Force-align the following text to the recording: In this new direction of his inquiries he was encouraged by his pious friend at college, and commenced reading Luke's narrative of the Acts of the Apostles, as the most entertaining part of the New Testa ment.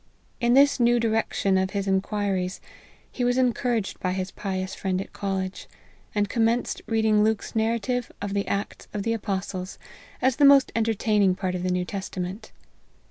In 0.39 0.55
this 0.55 0.79
new 0.79 0.99
direction 0.99 1.59
of 1.59 1.69
his 1.77 1.87
inquiries 1.87 2.59
he 3.11 3.23
was 3.23 3.37
encouraged 3.37 3.99
by 3.99 4.13
his 4.13 4.31
pious 4.31 4.73
friend 4.73 4.99
at 4.99 5.13
college, 5.13 5.69
and 6.15 6.27
commenced 6.27 6.81
reading 6.87 7.23
Luke's 7.23 7.55
narrative 7.55 8.11
of 8.19 8.33
the 8.33 8.47
Acts 8.47 8.87
of 8.95 9.03
the 9.03 9.13
Apostles, 9.13 9.77
as 10.19 10.37
the 10.37 10.43
most 10.43 10.71
entertaining 10.75 11.35
part 11.35 11.53
of 11.53 11.61
the 11.61 11.69
New 11.69 11.85
Testa 11.85 12.19
ment. 12.19 12.51